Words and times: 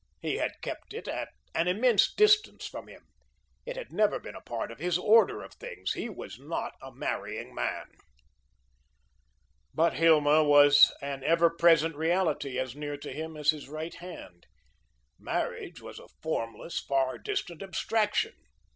He 0.19 0.37
had 0.37 0.63
kept 0.63 0.95
it 0.95 1.07
at 1.07 1.29
an 1.53 1.67
immense 1.67 2.11
distance 2.11 2.65
from 2.65 2.87
him. 2.87 3.05
It 3.67 3.75
had 3.77 3.93
never 3.93 4.17
been 4.19 4.33
a 4.33 4.41
part 4.41 4.71
of 4.71 4.79
his 4.79 4.97
order 4.97 5.43
of 5.43 5.53
things. 5.53 5.93
He 5.93 6.09
was 6.09 6.39
not 6.39 6.73
a 6.81 6.91
marrying 6.91 7.53
man. 7.53 7.85
But 9.75 9.93
Hilma 9.93 10.43
was 10.43 10.91
an 11.03 11.23
ever 11.23 11.51
present 11.51 11.95
reality, 11.95 12.57
as 12.57 12.75
near 12.75 12.97
to 12.97 13.13
him 13.13 13.37
as 13.37 13.51
his 13.51 13.69
right 13.69 13.93
hand. 13.93 14.47
Marriage 15.19 15.81
was 15.81 15.99
a 15.99 16.07
formless, 16.23 16.79
far 16.79 17.19
distant 17.19 17.61
abstraction. 17.61 18.33